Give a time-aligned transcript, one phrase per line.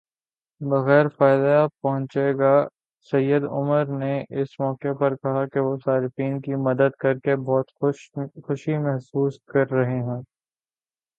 [0.61, 2.53] بغیر فائدہ پہنچے گا
[3.09, 7.67] سید عمر نے اس موقع پر کہا کہ وہ صارفین کی مدد کرکے بہت
[8.41, 10.21] خوشی محسوس کر رہے ہیں